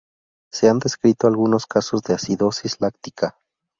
[0.51, 3.37] Se han descrito algunos casos de acidosis láctica.